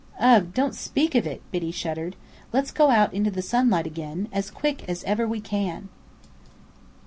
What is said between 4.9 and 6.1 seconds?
ever we can!"